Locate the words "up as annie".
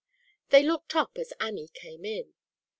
0.95-1.67